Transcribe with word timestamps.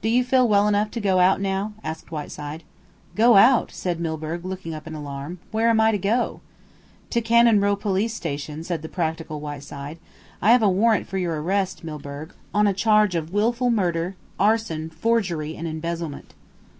"Do 0.00 0.08
you 0.08 0.24
feel 0.24 0.48
well 0.48 0.66
enough 0.66 0.90
to 0.90 1.00
go 1.00 1.20
out 1.20 1.40
now?" 1.40 1.72
asked 1.84 2.10
Whiteside. 2.10 2.64
"Go 3.14 3.36
out?" 3.36 3.70
said 3.70 4.00
Milburgh, 4.00 4.44
looking 4.44 4.74
up 4.74 4.88
in 4.88 4.94
alarm. 4.96 5.38
"Where 5.52 5.68
am 5.70 5.80
I 5.80 5.92
to 5.92 5.98
go?" 5.98 6.40
"To 7.10 7.20
Cannon 7.20 7.60
Row 7.60 7.76
Police 7.76 8.12
Station," 8.12 8.64
said 8.64 8.82
the 8.82 8.88
practical 8.88 9.38
Whiteside. 9.38 9.98
"I 10.42 10.50
have 10.50 10.64
a 10.64 10.68
warrant 10.68 11.06
for 11.06 11.16
your 11.16 11.40
arrest, 11.40 11.84
Milburgh, 11.84 12.34
on 12.52 12.66
a 12.66 12.72
charge 12.74 13.14
of 13.14 13.32
wilful 13.32 13.70
murder, 13.70 14.16
arson, 14.36 14.90
forgery, 14.90 15.54
and 15.56 15.68
embezzlement." 15.68 16.34